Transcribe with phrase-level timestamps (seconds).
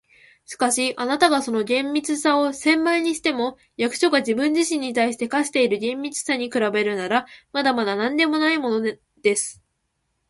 [0.45, 8.81] 「しかし、あなたがその厳密さを千倍にしても、役所が自分自身に対して課している厳密さに比べるなら、まだまだなんでもないもの
[9.21, 9.61] です。